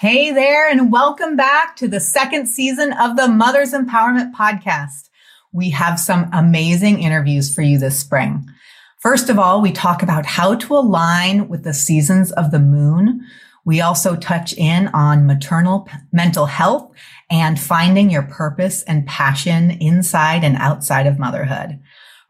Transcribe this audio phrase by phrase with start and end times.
[0.00, 5.08] Hey there, and welcome back to the second season of the Mothers Empowerment Podcast.
[5.50, 8.48] We have some amazing interviews for you this spring.
[9.00, 13.26] First of all, we talk about how to align with the seasons of the moon.
[13.64, 16.92] We also touch in on maternal mental health
[17.28, 21.80] and finding your purpose and passion inside and outside of motherhood.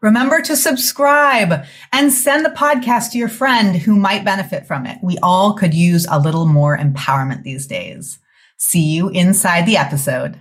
[0.01, 4.97] Remember to subscribe and send the podcast to your friend who might benefit from it.
[5.03, 8.17] We all could use a little more empowerment these days.
[8.55, 10.39] See you inside the episode.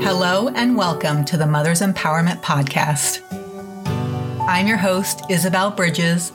[0.00, 3.20] Hello and welcome to the Mother's Empowerment Podcast.
[4.46, 6.30] I'm your host, Isabel Bridges,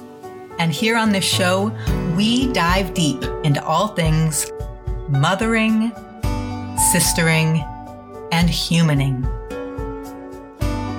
[0.59, 1.73] and here on this show,
[2.17, 4.51] we dive deep into all things
[5.07, 5.93] mothering,
[6.91, 7.69] sistering,
[8.33, 9.21] and humaning.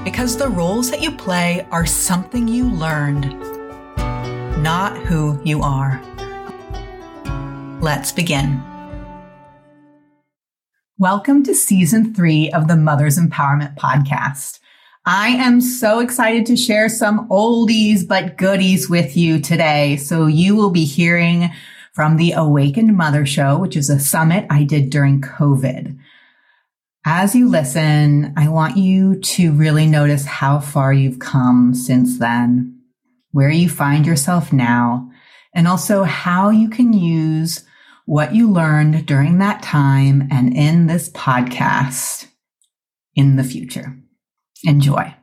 [0.04, 3.28] Because the roles that you play are something you learned,
[4.62, 6.00] not who you are.
[7.80, 8.62] Let's begin.
[10.96, 14.60] Welcome to season three of the Mother's Empowerment Podcast.
[15.04, 19.96] I am so excited to share some oldies but goodies with you today.
[19.96, 21.50] So you will be hearing
[21.94, 25.98] from the Awakened Mother Show, which is a summit I did during COVID.
[27.06, 32.80] As you listen, I want you to really notice how far you've come since then,
[33.30, 35.10] where you find yourself now,
[35.54, 37.62] and also how you can use
[38.06, 42.28] what you learned during that time and in this podcast
[43.14, 43.94] in the future.
[44.62, 45.14] Enjoy.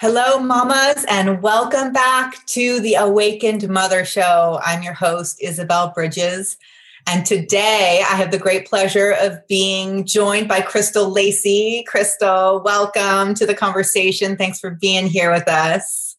[0.00, 4.60] Hello, mamas, and welcome back to the Awakened Mother Show.
[4.62, 6.58] I'm your host, Isabel Bridges.
[7.06, 11.84] And today I have the great pleasure of being joined by Crystal Lacy.
[11.86, 14.36] Crystal, welcome to the conversation.
[14.36, 16.16] Thanks for being here with us.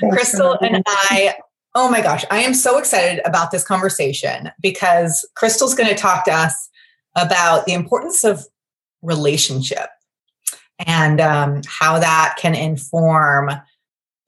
[0.00, 1.34] Thanks Crystal and I,
[1.74, 6.24] oh my gosh, I am so excited about this conversation because Crystal's going to talk
[6.24, 6.70] to us
[7.16, 8.46] about the importance of
[9.02, 9.88] relationship
[10.78, 13.50] and um, how that can inform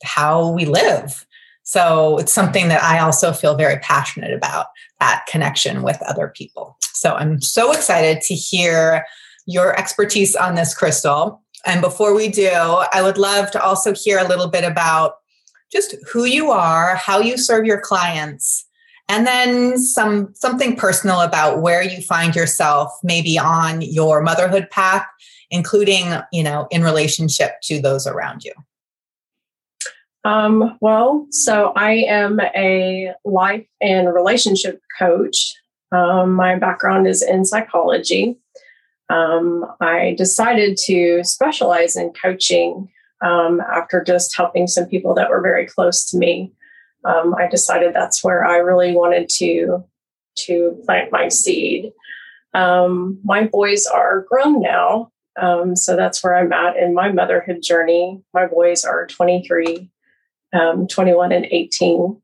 [0.02, 1.26] how we live.
[1.64, 4.66] So it's something that I also feel very passionate about
[5.00, 6.76] that connection with other people.
[6.92, 9.04] So I'm so excited to hear
[9.46, 11.42] your expertise on this, Crystal.
[11.66, 15.14] And before we do, I would love to also hear a little bit about
[15.72, 18.66] just who you are, how you serve your clients,
[19.08, 25.04] and then some something personal about where you find yourself maybe on your motherhood path,
[25.50, 28.52] including, you know, in relationship to those around you.
[30.24, 35.54] Um, well, so I am a life and relationship coach.
[35.92, 38.38] Um, my background is in psychology.
[39.10, 42.88] Um, I decided to specialize in coaching
[43.20, 46.52] um, after just helping some people that were very close to me.
[47.04, 49.84] Um, I decided that's where I really wanted to
[50.36, 51.92] to plant my seed.
[52.54, 55.12] Um, my boys are grown now,
[55.74, 58.20] so that's where I'm at in my motherhood journey.
[58.32, 59.90] My boys are 23
[60.54, 62.20] um, 21 and 18.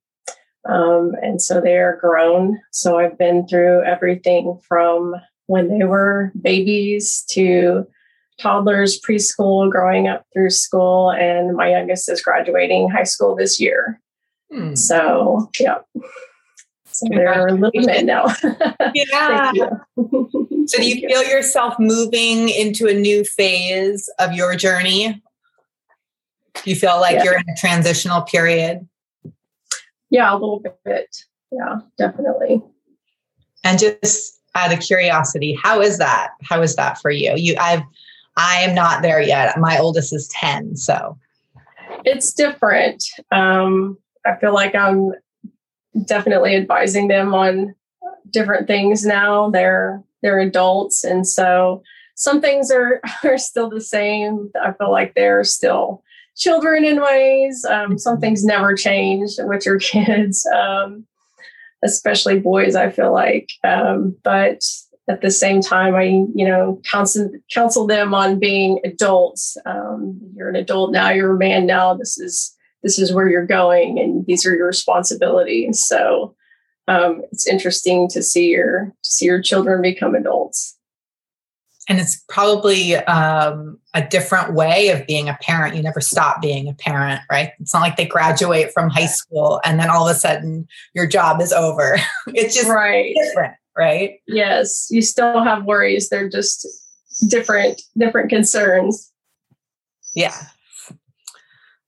[0.68, 2.60] Um, and so they are grown.
[2.70, 5.14] So I've been through everything from
[5.46, 7.86] when they were babies to
[8.38, 14.00] toddlers, preschool, growing up through school, and my youngest is graduating high school this year.
[14.52, 14.74] Hmm.
[14.74, 15.78] So, yeah.
[16.84, 18.26] So they're a little men now.
[18.94, 19.52] yeah.
[19.94, 25.22] so do you feel yourself moving into a new phase of your journey
[26.54, 27.24] do you feel like yeah.
[27.24, 28.86] you're in a transitional period?
[30.10, 31.24] Yeah, a little bit.
[31.52, 32.62] Yeah, definitely.
[33.64, 36.30] And just out of curiosity, how is that?
[36.42, 37.32] How is that for you?
[37.36, 37.82] You I've
[38.36, 39.58] I am not there yet.
[39.58, 41.18] My oldest is 10, so
[42.04, 43.04] it's different.
[43.32, 45.12] Um, I feel like I'm
[46.04, 47.74] definitely advising them on
[48.30, 49.50] different things now.
[49.50, 51.82] They're they're adults and so
[52.14, 54.50] some things are are still the same.
[54.62, 56.02] I feel like they're still
[56.36, 57.64] children in ways.
[57.68, 61.06] Um, some things never change with your kids, um,
[61.84, 63.50] especially boys, I feel like.
[63.64, 64.62] Um, but
[65.08, 69.56] at the same time, I, you know, counsel, counsel them on being adults.
[69.66, 71.94] Um, you're an adult now, you're a man now.
[71.94, 75.84] This is, this is where you're going and these are your responsibilities.
[75.86, 76.34] So,
[76.88, 80.76] um, it's interesting to see your, to see your children become adults
[81.90, 85.74] and it's probably um, a different way of being a parent.
[85.74, 87.50] You never stop being a parent, right?
[87.58, 91.08] It's not like they graduate from high school and then all of a sudden your
[91.08, 91.98] job is over.
[92.28, 93.12] it's just right.
[93.16, 94.20] different, right?
[94.28, 96.08] Yes, you still have worries.
[96.08, 96.64] They're just
[97.28, 99.10] different, different concerns.
[100.14, 100.36] Yeah.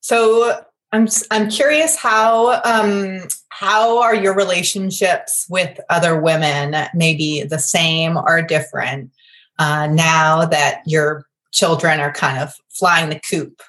[0.01, 3.21] So I'm I'm curious how um,
[3.51, 9.13] how are your relationships with other women maybe the same or different
[9.59, 13.61] uh, now that your children are kind of flying the coop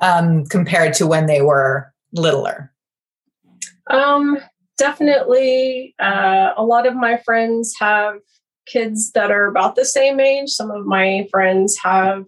[0.00, 2.72] um, compared to when they were littler?
[3.88, 4.38] Um,
[4.78, 5.94] definitely.
[5.98, 8.16] Uh, a lot of my friends have
[8.66, 10.50] kids that are about the same age.
[10.50, 12.24] Some of my friends have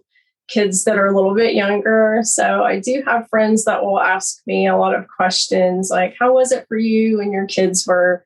[0.47, 2.21] kids that are a little bit younger.
[2.23, 6.33] So I do have friends that will ask me a lot of questions like, How
[6.33, 8.25] was it for you when your kids were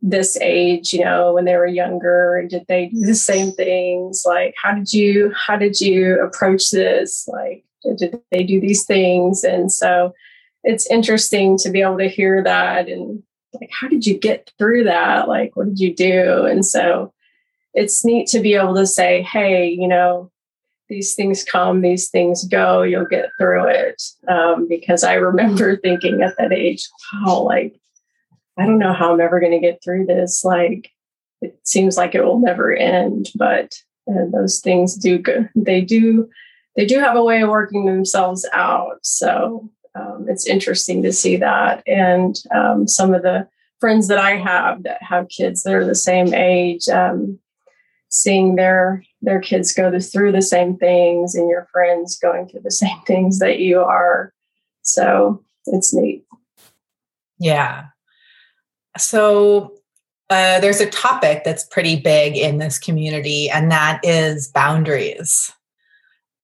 [0.00, 2.46] this age, you know, when they were younger?
[2.48, 4.22] Did they do the same things?
[4.24, 7.28] Like, how did you how did you approach this?
[7.28, 7.64] Like,
[7.96, 9.44] did they do these things?
[9.44, 10.14] And so
[10.64, 13.22] it's interesting to be able to hear that and
[13.54, 15.28] like how did you get through that?
[15.28, 16.44] Like what did you do?
[16.44, 17.12] And so
[17.74, 20.30] it's neat to be able to say, hey, you know,
[20.88, 24.02] these things come, these things go, you'll get through it.
[24.26, 27.78] Um, because I remember thinking at that age, wow, like,
[28.58, 30.44] I don't know how I'm ever going to get through this.
[30.44, 30.90] Like,
[31.40, 33.74] it seems like it will never end, but
[34.10, 36.28] uh, those things do go, they do,
[36.76, 38.98] they do have a way of working themselves out.
[39.02, 41.82] So um, it's interesting to see that.
[41.86, 43.48] And um, some of the
[43.80, 47.38] friends that I have that have kids that are the same age, um,
[48.08, 52.70] seeing their their kids go through the same things and your friends going through the
[52.70, 54.32] same things that you are
[54.82, 56.24] so it's neat
[57.38, 57.86] yeah
[58.98, 59.74] so
[60.30, 65.52] uh, there's a topic that's pretty big in this community and that is boundaries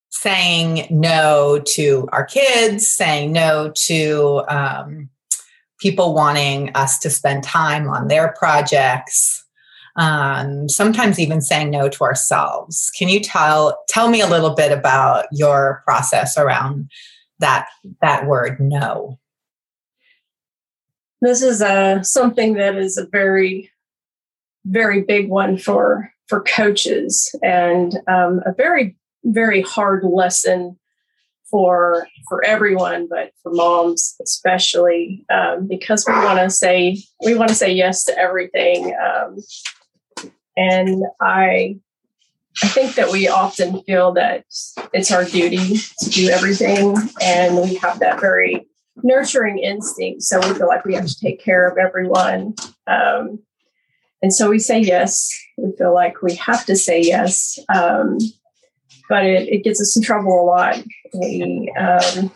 [0.09, 5.09] saying no to our kids saying no to um,
[5.79, 9.45] people wanting us to spend time on their projects
[9.97, 12.91] um, sometimes even saying no to ourselves.
[12.97, 16.89] Can you tell tell me a little bit about your process around
[17.39, 17.67] that
[18.01, 19.17] that word no?
[21.21, 23.71] This is a uh, something that is a very
[24.65, 30.77] very big one for for coaches and um, a very very hard lesson
[31.49, 37.49] for for everyone, but for moms especially, um, because we want to say we want
[37.49, 38.95] to say yes to everything.
[38.95, 39.37] Um,
[40.57, 41.79] and I
[42.63, 44.45] I think that we often feel that
[44.93, 48.67] it's our duty to do everything, and we have that very
[49.03, 50.23] nurturing instinct.
[50.23, 52.55] So we feel like we have to take care of everyone.
[52.87, 53.39] Um,
[54.21, 55.29] and so we say yes.
[55.57, 57.59] We feel like we have to say yes.
[57.73, 58.17] Um,
[59.09, 60.83] but it, it, gets us in trouble a lot.
[61.13, 62.31] We, um,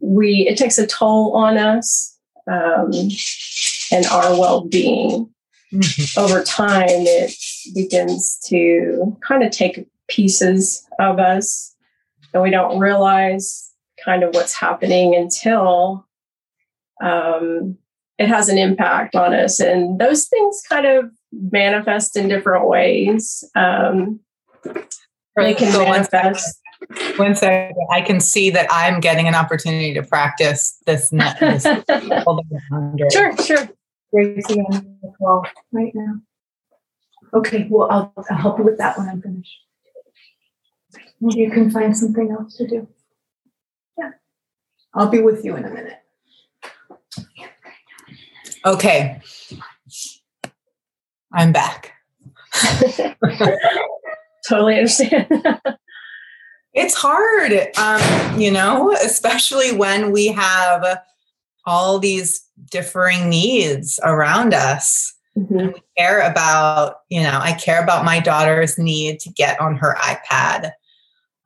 [0.00, 2.18] we it takes a toll on us
[2.50, 2.90] um,
[3.92, 5.30] and our well being.
[5.72, 6.20] Mm-hmm.
[6.20, 7.34] Over time, it
[7.74, 11.74] begins to kind of take pieces of us,
[12.32, 13.63] and we don't realize
[14.04, 16.06] kind of what's happening until
[17.02, 17.78] um,
[18.18, 19.60] it has an impact on us.
[19.60, 23.44] And those things kind of manifest in different ways.
[23.54, 24.20] Um,
[25.36, 26.60] they can manifest.
[27.16, 31.12] One second, I can see that I'm getting an opportunity to practice this.
[31.12, 31.62] Net, this
[33.12, 33.68] sure, sure.
[34.12, 36.20] Gracie on the call right now.
[37.32, 39.58] Okay, well, I'll, I'll help you with that when I'm finished.
[41.20, 42.86] You can find something else to do.
[44.94, 45.00] Yeah.
[45.00, 45.98] I'll be with you in a minute.
[48.66, 49.20] Okay.
[51.32, 51.92] I'm back.
[54.48, 55.26] totally understand.
[56.72, 61.00] it's hard, um, you know, especially when we have
[61.66, 65.12] all these differing needs around us.
[65.36, 65.58] Mm-hmm.
[65.58, 69.76] And we care about, you know, I care about my daughter's need to get on
[69.76, 70.72] her iPad.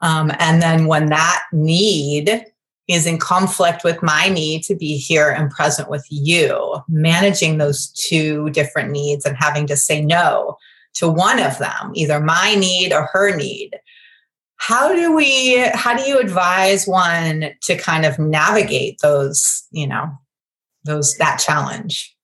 [0.01, 2.45] Um, and then when that need
[2.89, 7.89] is in conflict with my need to be here and present with you, managing those
[7.93, 10.57] two different needs and having to say no
[10.95, 13.79] to one of them, either my need or her need.
[14.57, 20.11] How do we, how do you advise one to kind of navigate those, you know,
[20.85, 22.17] those that challenge?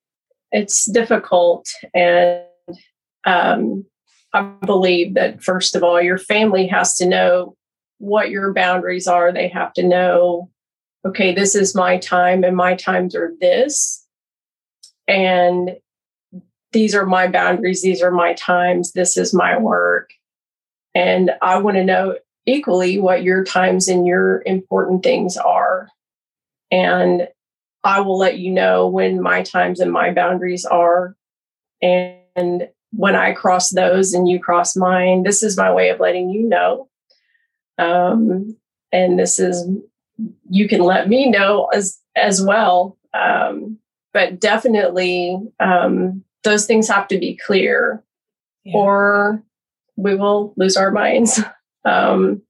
[0.50, 2.42] It's difficult, and
[3.24, 3.84] um,
[4.32, 7.56] I believe that first of all, your family has to know
[7.98, 9.32] what your boundaries are.
[9.32, 10.50] They have to know,
[11.06, 14.06] okay, this is my time, and my times are this,
[15.06, 15.76] and
[16.72, 17.82] these are my boundaries.
[17.82, 18.92] These are my times.
[18.92, 20.10] This is my work,
[20.94, 25.88] and I want to know equally what your times and your important things are.
[26.70, 27.28] And
[27.84, 31.16] I will let you know when my times and my boundaries are.
[31.82, 36.30] And when I cross those and you cross mine, this is my way of letting
[36.30, 36.88] you know.
[37.78, 38.56] Um,
[38.90, 39.66] and this is,
[40.48, 42.96] you can let me know as, as well.
[43.12, 43.78] Um,
[44.12, 48.02] but definitely um, those things have to be clear
[48.64, 48.76] yeah.
[48.76, 49.42] or
[49.96, 51.40] we will lose our minds.
[51.86, 52.40] Um,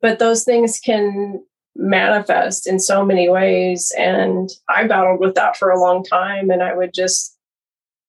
[0.00, 1.42] but those things can
[1.74, 3.92] manifest in so many ways.
[3.98, 6.50] And I battled with that for a long time.
[6.50, 7.36] And I would just,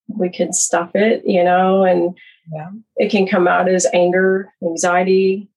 [0.07, 2.17] we could stuff it, you know, and
[2.51, 2.69] yeah.
[2.97, 5.49] it can come out as anger, anxiety.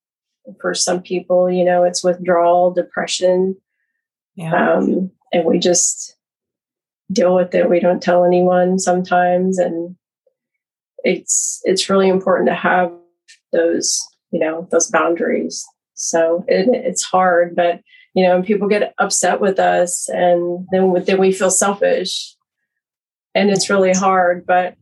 [0.61, 3.57] For some people, you know, it's withdrawal, depression.
[4.35, 4.75] Yeah.
[4.75, 6.17] Um, and we just
[7.11, 7.69] deal with it.
[7.69, 9.59] We don't tell anyone sometimes.
[9.59, 9.97] And
[11.05, 12.93] it's it's really important to have
[13.53, 17.81] those you know those boundaries so it, it's hard but
[18.15, 22.35] you know people get upset with us and then then we feel selfish
[23.35, 24.75] and it's really hard but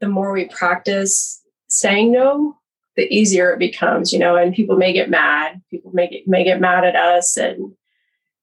[0.00, 2.56] the more we practice saying no
[2.96, 5.60] the easier it becomes you know and people may get mad.
[5.70, 7.36] People may get, may get mad at us.
[7.36, 7.74] And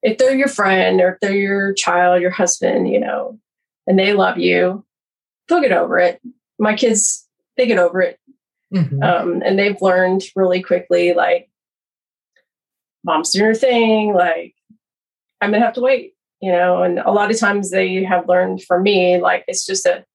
[0.01, 3.39] if they're your friend or if they're your child your husband you know
[3.87, 4.85] and they love you
[5.47, 6.21] they'll get over it.
[6.57, 7.27] My kids
[7.57, 8.19] they get over it.
[8.73, 9.01] Mm-hmm.
[9.01, 11.49] um, and they've learned really quickly like
[13.03, 14.13] mom's doing her thing.
[14.13, 14.55] Like
[15.41, 16.83] i'm gonna have to wait you know?
[16.83, 20.05] And a lot of times they have learned from me like it's just a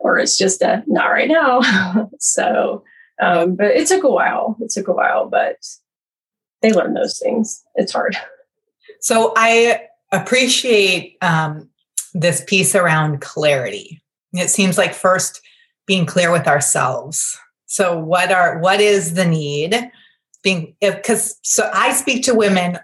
[0.00, 2.08] or it's just a not right now.
[2.18, 2.84] So
[3.20, 5.56] um, but it took a while it took a while but
[6.60, 8.16] they learn those things it's hard
[9.00, 9.80] so i
[10.12, 11.68] appreciate um,
[12.14, 14.02] this piece around clarity
[14.32, 15.42] it seems like first
[15.86, 17.38] being clear with ourselves.
[17.66, 19.90] So what are what is the need?
[20.42, 22.78] Being because so I speak to women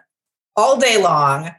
[0.56, 1.54] all day long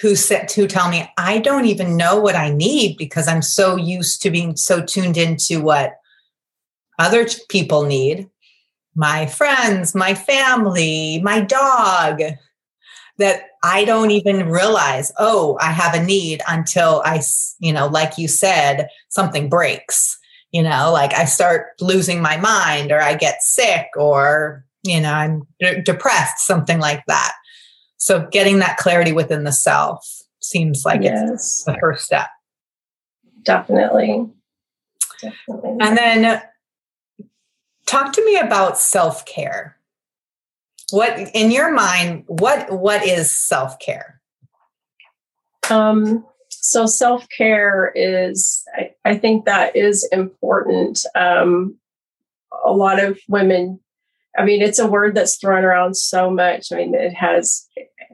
[0.00, 3.76] who sit who tell me I don't even know what I need because I'm so
[3.76, 5.94] used to being so tuned into what
[6.98, 8.28] other people need
[8.94, 12.20] my friends, my family, my dog,
[13.18, 17.22] that I don't even realize, oh, I have a need until I,
[17.60, 20.18] you know, like you said, something breaks,
[20.52, 25.12] you know, like I start losing my mind or I get sick or, you know,
[25.12, 27.32] I'm d- depressed, something like that.
[27.96, 30.06] So getting that clarity within the self
[30.40, 31.30] seems like yes.
[31.30, 32.28] it's the first step.
[33.44, 34.26] Definitely.
[35.20, 35.76] Definitely.
[35.80, 36.42] And then
[37.94, 39.78] talk to me about self care
[40.90, 44.20] what in your mind what what is self-care?
[45.70, 51.04] Um so self-care is I, I think that is important.
[51.14, 51.76] Um
[52.64, 53.80] a lot of women
[54.38, 56.70] i mean it's a word that's thrown around so much.
[56.72, 57.66] I mean it has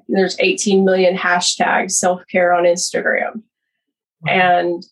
[0.09, 3.43] there's 18 million hashtags self-care on instagram.
[4.27, 4.85] And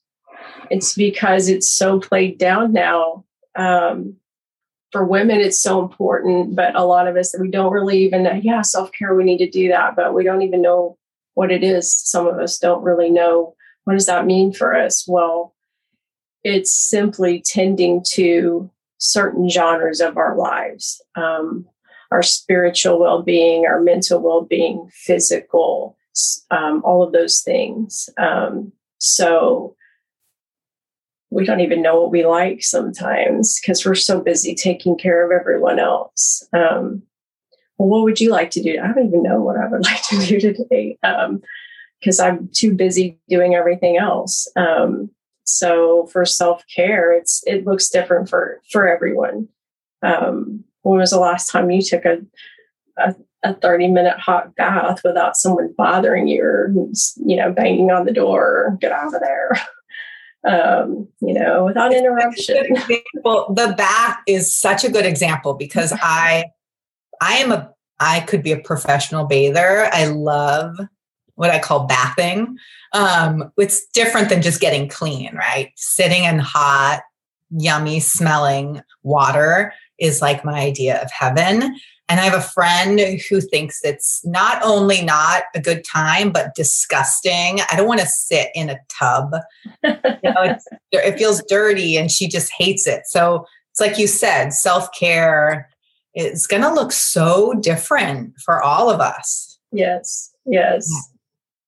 [0.71, 3.25] it's because it's so played down now
[3.57, 4.17] um,
[4.93, 8.41] for women it's so important but a lot of us we don't really even know
[8.43, 10.97] yeah self-care we need to do that but we don't even know
[11.39, 11.95] what it is.
[11.95, 13.55] Some of us don't really know.
[13.85, 15.07] What does that mean for us?
[15.07, 15.55] Well
[16.45, 21.67] it's simply tending to certain genres of our lives um,
[22.11, 25.97] our spiritual well-being our mental well-being physical
[26.51, 28.09] um, all of those things.
[28.19, 29.77] Um, so
[31.31, 35.39] we don't even know what we like sometimes because we're so busy taking care of
[35.39, 36.47] everyone else.
[36.53, 37.03] Um,
[37.77, 38.79] well, what would you like to do?
[38.83, 40.99] I don't even know what I would like to do today
[42.01, 44.51] because um, I'm too busy doing everything else.
[44.57, 45.11] Um,
[45.45, 49.49] so for self care, it's it looks different for for everyone.
[50.03, 52.19] Um, when was the last time you took a,
[52.97, 56.75] a a 30 minute hot bath without someone bothering you or
[57.25, 59.53] you know banging on the door get out of there
[60.47, 62.77] um, you know, without interruption.
[63.25, 66.45] Well, the bath is such a good example because I,
[67.21, 69.91] I am a, I could be a professional bather.
[69.93, 70.79] I love
[71.35, 72.57] what I call bathing.
[72.93, 75.73] Um, it's different than just getting clean, right?
[75.77, 77.03] Sitting in hot,
[77.51, 81.77] yummy smelling water is like my idea of heaven.
[82.09, 82.99] And I have a friend
[83.29, 87.61] who thinks it's not only not a good time, but disgusting.
[87.71, 89.35] I don't want to sit in a tub.
[89.85, 89.93] You
[90.25, 90.57] know,
[90.93, 93.03] it feels dirty and she just hates it.
[93.07, 95.69] So it's like you said, self care
[96.15, 99.59] is going to look so different for all of us.
[99.71, 100.33] Yes.
[100.47, 100.91] Yes.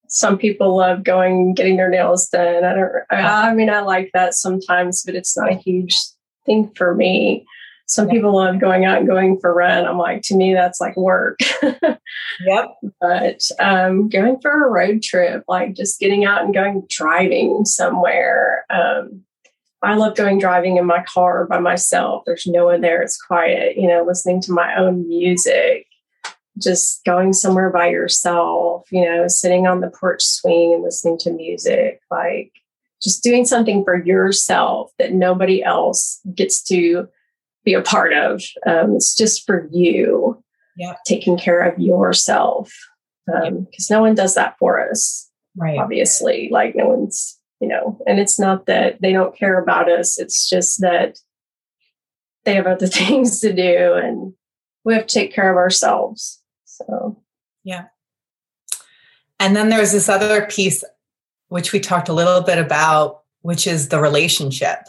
[0.09, 2.65] Some people love going getting their nails done.
[2.65, 2.93] I don't.
[3.11, 5.97] I mean, I like that sometimes, but it's not a huge
[6.47, 7.47] thing for me
[7.91, 9.85] some people love going out and going for run.
[9.85, 11.41] I'm like, to me, that's like work.
[11.61, 12.69] yep.
[13.01, 18.65] But um, going for a road trip, like just getting out and going driving somewhere.
[18.71, 19.25] Um,
[19.83, 22.23] I love going driving in my car by myself.
[22.27, 23.03] There's no one there.
[23.03, 25.87] It's quiet, you know, listening to my own music,
[26.59, 31.33] just going somewhere by yourself, you know, sitting on the porch swing and listening to
[31.33, 32.53] music, like
[33.03, 37.09] just doing something for yourself that nobody else gets to
[37.64, 38.43] be a part of.
[38.67, 40.43] Um, it's just for you,
[40.76, 42.73] yeah, taking care of yourself
[43.26, 45.79] because um, no one does that for us, right?
[45.79, 50.19] Obviously, like no one's, you know, and it's not that they don't care about us.
[50.19, 51.19] It's just that
[52.45, 54.33] they have other things to do, and
[54.85, 56.40] we have to take care of ourselves.
[56.64, 57.23] So,
[57.64, 57.87] yeah.
[59.38, 60.85] And then there's this other piece,
[61.49, 64.81] which we talked a little bit about, which is the relationship.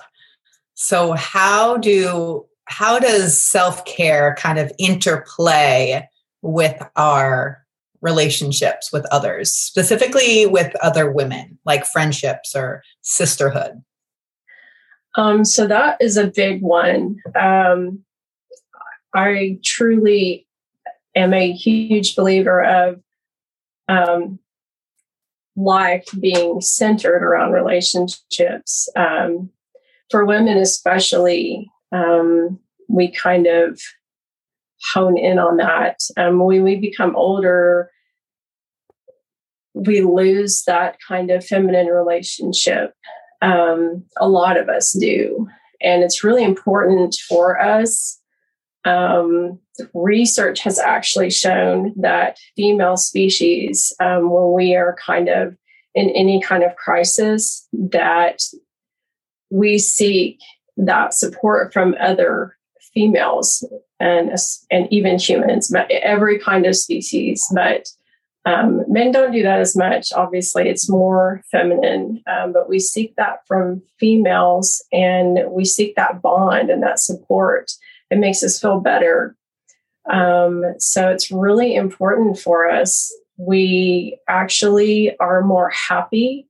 [0.73, 6.07] So, how do how does self-care kind of interplay
[6.41, 7.65] with our
[8.01, 13.83] relationships with others specifically with other women like friendships or sisterhood?
[15.15, 17.17] Um, so that is a big one.
[17.35, 18.05] Um,
[19.13, 20.47] i truly
[21.13, 23.01] am a huge believer of
[23.89, 24.39] um,
[25.57, 28.87] life being centered around relationships.
[28.95, 29.49] Um,
[30.09, 33.79] for women especially um, we kind of
[34.93, 35.99] hone in on that.
[36.17, 37.91] Um, when we become older,
[39.73, 42.93] we lose that kind of feminine relationship.
[43.41, 45.47] Um, a lot of us do.
[45.81, 48.19] And it's really important for us.
[48.85, 49.59] Um,
[49.93, 55.55] research has actually shown that female species, um, when we are kind of
[55.95, 58.41] in any kind of crisis, that
[59.49, 60.39] we seek
[60.77, 62.57] that support from other
[62.93, 63.63] females
[63.99, 64.31] and
[64.69, 67.45] and even humans, but every kind of species.
[67.53, 67.87] But
[68.45, 70.11] um, men don't do that as much.
[70.13, 76.21] Obviously, it's more feminine, um, but we seek that from females, and we seek that
[76.21, 77.71] bond and that support.
[78.09, 79.35] It makes us feel better.
[80.11, 83.13] Um, so it's really important for us.
[83.37, 86.47] We actually are more happy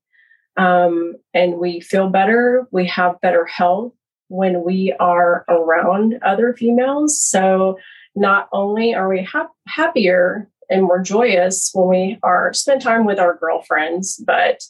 [0.58, 2.68] um, and we feel better.
[2.72, 3.94] We have better health
[4.32, 7.22] when we are around other females.
[7.22, 7.78] So
[8.16, 13.20] not only are we ha- happier and more joyous when we are spend time with
[13.20, 14.64] our girlfriends, but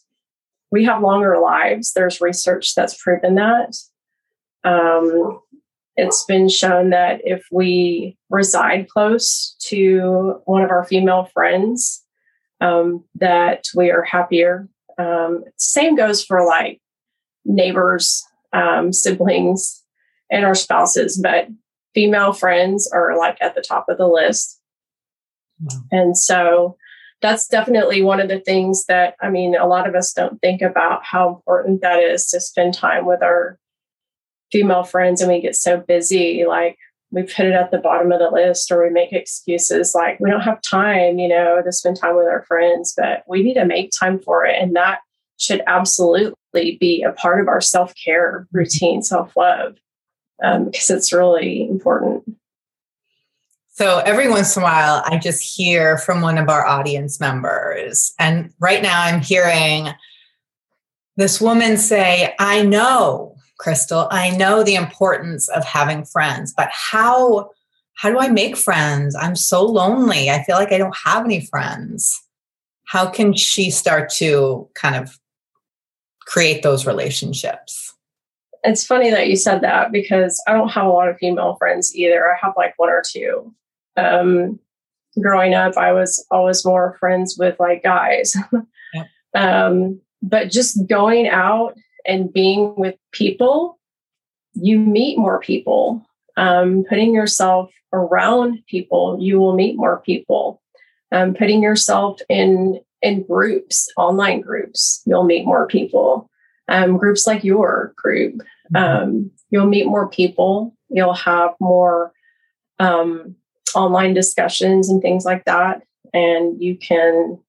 [0.72, 1.94] we have longer lives.
[1.94, 3.76] There's research that's proven that.
[4.64, 5.40] Um,
[5.96, 12.04] it's been shown that if we reside close to one of our female friends,
[12.62, 14.68] um, that we are happier.
[14.98, 16.82] Um, same goes for like
[17.46, 19.84] neighbors um, siblings,
[20.30, 21.48] and our spouses, but
[21.94, 24.60] female friends are like at the top of the list.
[25.92, 26.78] And so
[27.22, 30.62] that's definitely one of the things that, I mean, a lot of us don't think
[30.62, 33.60] about how important that is to spend time with our
[34.52, 36.46] female friends and we get so busy.
[36.46, 36.78] Like,
[37.12, 40.30] we put it at the bottom of the list or we make excuses like we
[40.30, 43.66] don't have time you know to spend time with our friends but we need to
[43.66, 45.00] make time for it and that
[45.42, 49.76] should absolutely be a part of our self care routine, self love,
[50.44, 52.24] um, because it's really important.
[53.74, 58.14] So every once in a while, I just hear from one of our audience members.
[58.20, 59.88] And right now, I'm hearing
[61.18, 67.50] this woman say, I know, Crystal, I know the importance of having friends, but how?
[67.96, 69.16] How do I make friends?
[69.16, 70.32] I'm so lonely.
[70.32, 72.20] I feel like I don't have any friends.
[72.86, 75.20] How can she start to kind of
[76.32, 77.94] create those relationships.
[78.64, 81.94] It's funny that you said that because I don't have a lot of female friends
[81.94, 82.32] either.
[82.32, 83.54] I have like one or two.
[83.98, 84.58] Um,
[85.20, 88.36] growing up, I was always more friends with like guys.
[88.94, 89.08] Yep.
[89.36, 93.80] um, but just going out and being with people,
[94.52, 96.06] you meet more people.
[96.36, 100.62] Um, putting yourself around people, you will meet more people.
[101.14, 106.30] Um, putting yourself in in groups, online groups, you'll meet more people.
[106.68, 108.36] Um, groups like your group,
[108.74, 108.76] mm-hmm.
[108.76, 110.76] um, you'll meet more people.
[110.90, 112.14] You'll have more
[112.80, 113.36] um,
[113.76, 115.84] online discussions and things like that.
[116.14, 117.40] And you can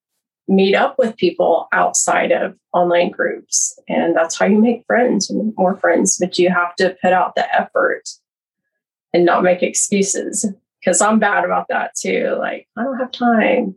[0.48, 3.78] meet up with people outside of online groups.
[3.88, 6.18] And that's how you make friends and more friends.
[6.18, 8.08] But you have to put out the effort
[9.12, 10.46] and not make excuses
[10.80, 12.36] because I'm bad about that too.
[12.38, 13.76] Like, I don't have time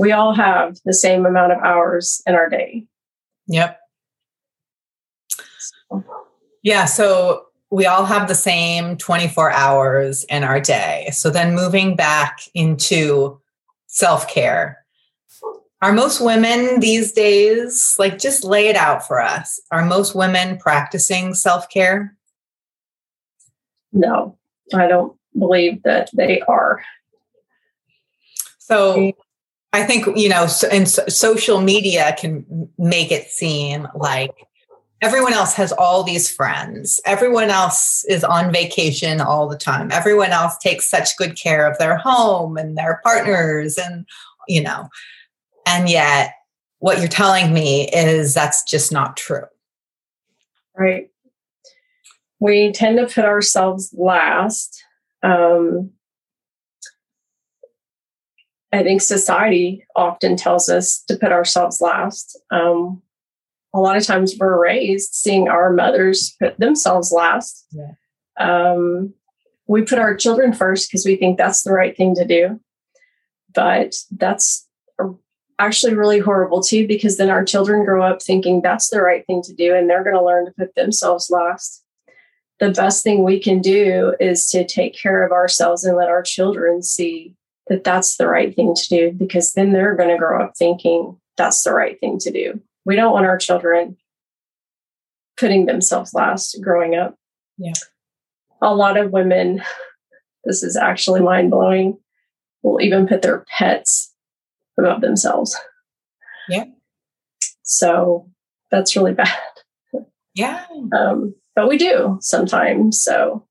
[0.00, 2.86] we all have the same amount of hours in our day.
[3.48, 3.78] Yep.
[6.62, 6.86] Yeah.
[6.86, 11.10] So we all have the same 24 hours in our day.
[11.12, 13.38] So then moving back into
[13.88, 14.78] self care.
[15.82, 20.56] Are most women these days, like just lay it out for us, are most women
[20.56, 22.16] practicing self care?
[23.92, 24.38] No,
[24.72, 26.82] I don't believe that they are.
[28.58, 29.12] So
[29.72, 34.32] I think, you know, and social media can make it seem like
[35.00, 37.00] everyone else has all these friends.
[37.04, 39.90] Everyone else is on vacation all the time.
[39.92, 44.06] Everyone else takes such good care of their home and their partners and,
[44.48, 44.88] you know,
[45.66, 46.34] and yet
[46.80, 49.46] what you're telling me is that's just not true.
[50.76, 51.10] Right.
[52.40, 54.82] We tend to put ourselves last.
[55.22, 55.92] Um,
[58.72, 62.38] I think society often tells us to put ourselves last.
[62.50, 63.02] Um,
[63.74, 67.66] a lot of times we're raised seeing our mothers put themselves last.
[67.72, 67.92] Yeah.
[68.38, 69.14] Um,
[69.66, 72.60] we put our children first because we think that's the right thing to do.
[73.52, 74.68] But that's
[75.58, 79.42] actually really horrible too, because then our children grow up thinking that's the right thing
[79.42, 81.84] to do and they're going to learn to put themselves last.
[82.60, 86.22] The best thing we can do is to take care of ourselves and let our
[86.22, 87.36] children see
[87.70, 91.16] that that's the right thing to do because then they're going to grow up thinking
[91.36, 92.60] that's the right thing to do.
[92.84, 93.96] We don't want our children
[95.38, 97.14] putting themselves last growing up.
[97.56, 97.72] Yeah.
[98.60, 99.62] A lot of women,
[100.44, 101.96] this is actually mind blowing,
[102.62, 104.12] will even put their pets
[104.76, 105.56] above themselves.
[106.48, 106.64] Yeah.
[107.62, 108.28] So
[108.72, 109.38] that's really bad.
[110.34, 110.66] Yeah.
[110.92, 113.00] Um, but we do sometimes.
[113.00, 113.46] So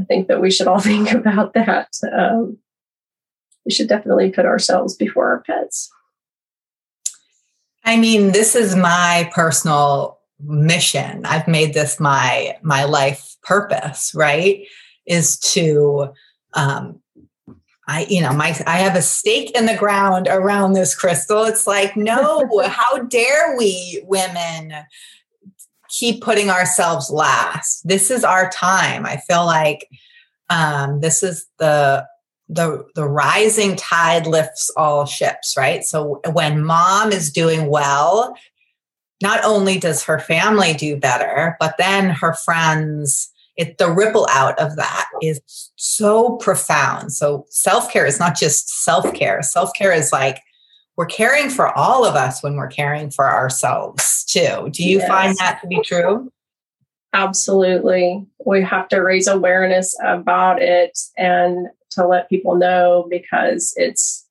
[0.00, 1.90] I think that we should all think about that.
[2.12, 2.58] Um,
[3.68, 5.90] we should definitely put ourselves before our pets.
[7.84, 11.26] I mean, this is my personal mission.
[11.26, 14.66] I've made this my my life purpose, right?
[15.04, 16.14] Is to
[16.54, 17.02] um
[17.86, 21.44] I, you know, my I have a stake in the ground around this crystal.
[21.44, 24.72] It's like, no, how dare we women
[25.90, 27.86] keep putting ourselves last?
[27.86, 29.04] This is our time.
[29.04, 29.86] I feel like
[30.48, 32.06] um, this is the
[32.48, 35.84] the the rising tide lifts all ships, right?
[35.84, 38.34] So when mom is doing well,
[39.22, 44.58] not only does her family do better, but then her friends, it the ripple out
[44.58, 45.40] of that is
[45.76, 47.12] so profound.
[47.12, 49.42] So self-care is not just self-care.
[49.42, 50.40] Self-care is like
[50.96, 54.68] we're caring for all of us when we're caring for ourselves too.
[54.70, 55.08] Do you yes.
[55.08, 56.32] find that to be true?
[57.12, 58.26] Absolutely.
[58.44, 64.26] We have to raise awareness about it and to let people know because it's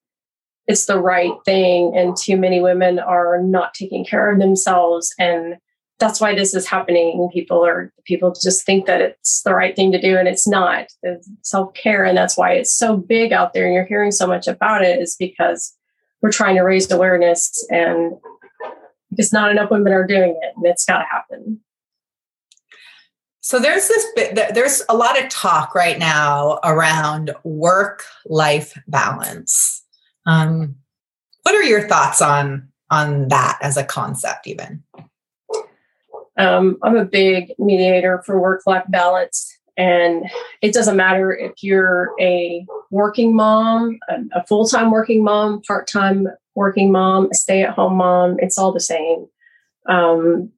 [0.67, 1.93] it's the right thing.
[1.95, 5.13] And too many women are not taking care of themselves.
[5.17, 5.55] And
[5.99, 7.29] that's why this is happening.
[7.33, 10.87] People are people just think that it's the right thing to do and it's not.
[11.03, 13.65] It's self-care and that's why it's so big out there.
[13.65, 15.73] And you're hearing so much about it is because
[16.21, 18.13] we're trying to raise awareness and
[19.09, 20.53] because not enough women are doing it.
[20.55, 21.61] And it's got to happen
[23.47, 29.85] so there's this bit, there's a lot of talk right now around work life balance.
[30.25, 30.75] Um,
[31.43, 34.83] what are your thoughts on on that as a concept even?
[36.37, 39.57] Um, I'm a big mediator for work life balance.
[39.77, 40.25] And
[40.61, 43.97] it doesn't matter if you're a working mom,
[44.35, 48.57] a, full time working mom, part time working mom, a stay at home mom, it's
[48.57, 49.27] all the same.
[49.87, 50.51] Um,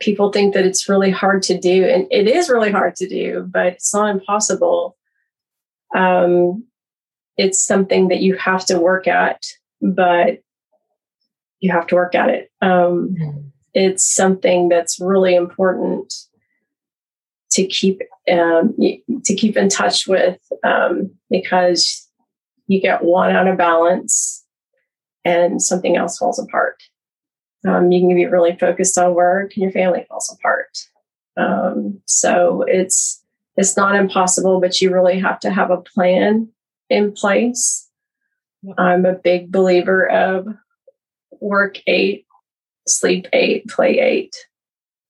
[0.00, 3.48] people think that it's really hard to do, and it is really hard to do,
[3.48, 4.96] but it's not impossible.
[5.94, 6.64] Um,
[7.36, 9.42] it's something that you have to work at,
[9.80, 10.40] but
[11.60, 12.50] you have to work at it.
[12.60, 13.38] Um, mm-hmm.
[13.74, 16.12] It's something that's really important
[17.52, 18.76] to keep um,
[19.24, 22.06] to keep in touch with um, because
[22.66, 24.44] you get one out of balance
[25.24, 26.76] and something else falls apart.
[27.66, 30.78] Um, you can be really focused on work and your family falls apart.
[31.36, 33.22] Um, so it's
[33.56, 36.48] it's not impossible, but you really have to have a plan
[36.88, 37.88] in place.
[38.76, 40.46] I'm a big believer of
[41.40, 42.26] work eight,
[42.86, 44.34] sleep eight, play eight.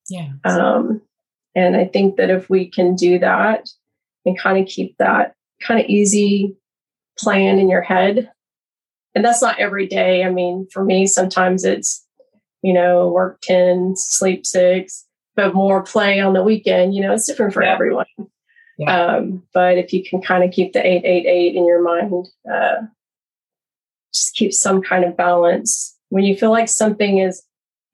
[0.08, 0.32] Yeah.
[0.44, 1.02] Um,
[1.54, 3.68] and I think that if we can do that
[4.24, 6.56] and kind of keep that kind of easy
[7.18, 8.30] plan in your head,
[9.14, 10.24] and that's not every day.
[10.24, 12.06] I mean, for me, sometimes it's
[12.62, 16.94] you know, work 10, sleep six, but more play on the weekend.
[16.94, 17.72] You know, it's different for yeah.
[17.72, 18.06] everyone.
[18.78, 18.94] Yeah.
[18.94, 22.86] Um, but if you can kind of keep the 888 in your mind, uh,
[24.12, 25.96] just keep some kind of balance.
[26.10, 27.42] When you feel like something is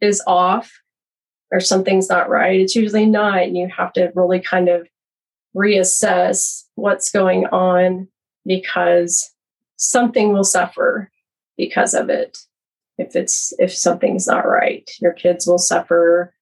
[0.00, 0.72] is off
[1.50, 3.42] or something's not right, it's usually not.
[3.42, 4.86] And you have to really kind of
[5.56, 8.08] reassess what's going on
[8.44, 9.30] because
[9.76, 11.10] something will suffer
[11.56, 12.38] because of it
[12.98, 16.32] if it's if something's not right your kids will suffer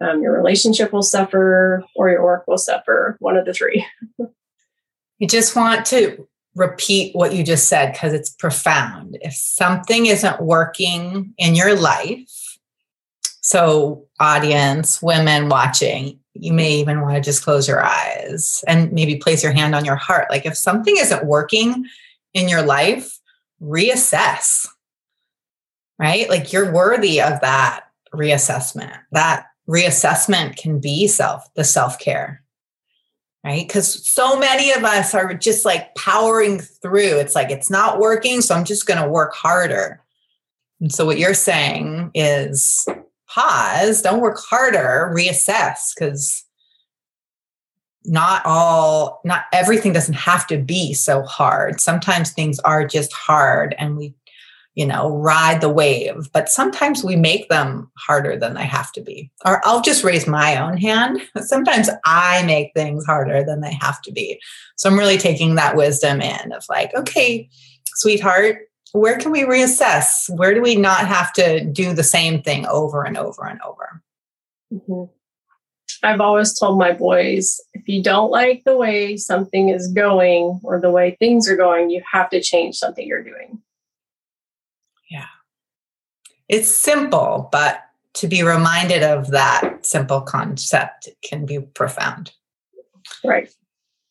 [0.00, 3.86] um, your relationship will suffer or your work will suffer one of the three
[5.18, 9.18] you just want to repeat what you just said because it's profound.
[9.20, 12.58] If something isn't working in your life,
[13.42, 19.16] so audience, women watching, you may even want to just close your eyes and maybe
[19.16, 20.28] place your hand on your heart.
[20.30, 21.84] Like if something isn't working
[22.34, 23.18] in your life,
[23.62, 24.66] reassess.
[25.98, 26.28] Right?
[26.28, 28.96] Like you're worthy of that reassessment.
[29.12, 32.42] That reassessment can be self the self-care
[33.46, 33.66] right?
[33.66, 37.20] Because so many of us are just like powering through.
[37.20, 40.02] It's like, it's not working, so I'm just going to work harder.
[40.80, 42.86] And so, what you're saying is
[43.28, 46.44] pause, don't work harder, reassess, because
[48.04, 51.80] not all, not everything doesn't have to be so hard.
[51.80, 54.14] Sometimes things are just hard and we
[54.76, 56.30] you know, ride the wave.
[56.32, 59.30] But sometimes we make them harder than they have to be.
[59.44, 61.20] Or I'll just raise my own hand.
[61.38, 64.38] Sometimes I make things harder than they have to be.
[64.76, 67.48] So I'm really taking that wisdom in of like, okay,
[67.94, 70.28] sweetheart, where can we reassess?
[70.36, 74.02] Where do we not have to do the same thing over and over and over?
[74.72, 75.10] Mm-hmm.
[76.02, 80.80] I've always told my boys if you don't like the way something is going or
[80.80, 83.62] the way things are going, you have to change something you're doing.
[86.48, 87.82] It's simple, but
[88.14, 92.32] to be reminded of that simple concept can be profound.
[93.24, 93.52] Right.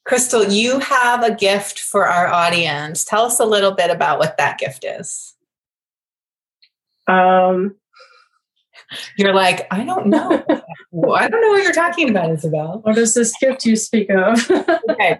[0.05, 3.03] Crystal, you have a gift for our audience.
[3.03, 5.33] Tell us a little bit about what that gift is.
[7.07, 7.75] Um,
[9.17, 10.43] you're like, I don't know.
[10.49, 12.79] I don't know what you're talking about, Isabel.
[12.83, 14.49] What is this gift you speak of?
[14.89, 15.19] okay.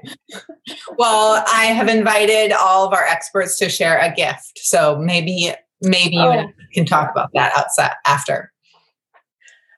[0.98, 4.60] Well, I have invited all of our experts to share a gift.
[4.60, 5.54] So maybe
[5.86, 6.34] maybe oh.
[6.34, 8.52] you can talk about that outside after.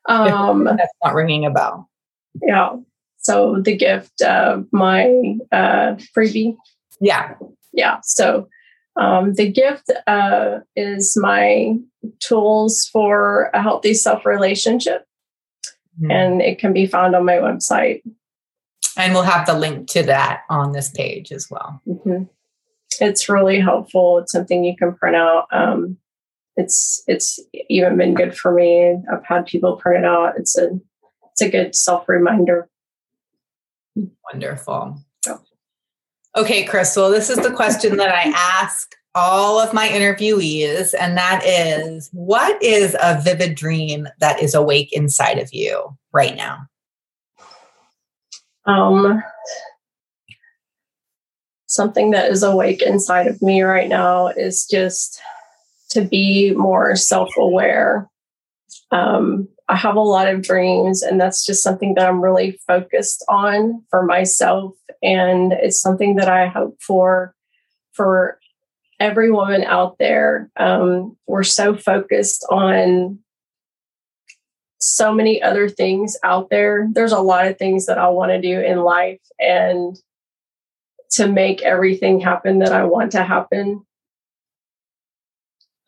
[0.08, 1.90] Um, that's not ringing a bell.
[2.42, 2.78] Yeah.
[3.18, 6.56] So the gift of my uh, freebie.
[7.02, 7.34] Yeah.
[7.74, 8.00] Yeah.
[8.04, 8.48] So
[8.96, 11.76] um, the gift uh, is my
[12.20, 15.06] tools for a healthy self relationship,
[16.02, 16.10] mm-hmm.
[16.10, 18.02] and it can be found on my website.
[18.98, 21.82] And we'll have the link to that on this page as well.
[21.88, 22.24] Mm-hmm
[23.02, 24.20] it's really helpful.
[24.20, 25.48] It's something you can print out.
[25.52, 25.98] Um,
[26.56, 28.98] it's it's even been good for me.
[29.12, 30.34] I've had people print it out.
[30.38, 30.80] It's a
[31.32, 32.68] it's a good self reminder.
[34.32, 35.04] Wonderful.
[36.36, 38.32] Okay, Crystal, this is the question that I
[38.62, 44.54] ask all of my interviewees, and that is what is a vivid dream that is
[44.54, 46.60] awake inside of you right now?
[48.68, 49.24] Um,
[51.78, 55.22] something that is awake inside of me right now is just
[55.92, 58.10] to be more self aware.
[58.92, 63.24] Um, I have a lot of dreams, and that's just something that I'm really focused
[63.30, 64.74] on for myself.
[65.02, 67.34] And it's something that I hope for
[67.94, 68.40] for
[69.00, 70.50] every woman out there.
[70.58, 73.20] Um, we're so focused on
[74.80, 76.88] so many other things out there.
[76.92, 79.98] There's a lot of things that I want to do in life, and
[81.12, 83.86] to make everything happen that I want to happen,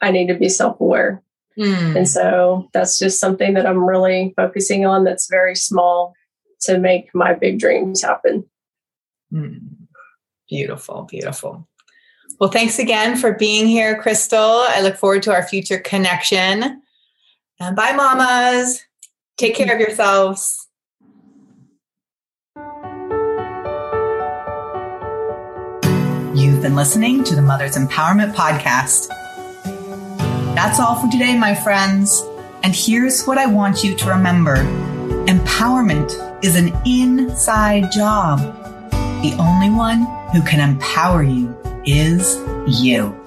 [0.02, 1.22] I need to be self aware.
[1.58, 1.98] Mm.
[1.98, 6.14] And so that's just something that I'm really focusing on that's very small
[6.62, 8.46] to make my big dreams happen.
[9.34, 9.60] Mm.
[10.50, 11.68] Beautiful, beautiful.
[12.40, 14.40] Well, thanks again for being here, Crystal.
[14.40, 16.82] I look forward to our future connection.
[17.60, 18.82] And bye, mamas.
[19.38, 20.69] Take care of yourselves.
[26.36, 29.08] You've been listening to the Mother's Empowerment Podcast.
[30.54, 32.24] That's all for today, my friends.
[32.62, 34.58] And here's what I want you to remember
[35.26, 36.14] empowerment
[36.44, 38.40] is an inside job.
[39.24, 42.38] The only one who can empower you is
[42.80, 43.20] you.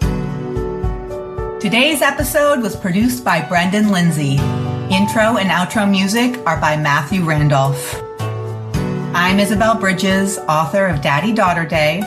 [1.61, 4.37] Today's episode was produced by Brendan Lindsay.
[4.95, 8.01] Intro and outro music are by Matthew Randolph.
[9.13, 12.05] I'm Isabel Bridges, author of Daddy Daughter Day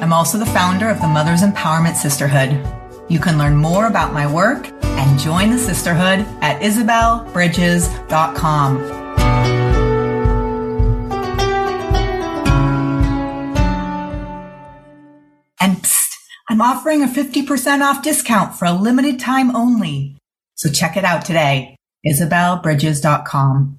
[0.00, 2.64] I'm also the founder of the Mothers Empowerment Sisterhood.
[3.08, 8.78] You can learn more about my work and join the sisterhood at isabelbridges.com.
[15.60, 16.14] And psst,
[16.48, 20.16] I'm offering a 50% off discount for a limited time only.
[20.54, 21.74] So check it out today,
[22.06, 23.77] isabelbridges.com.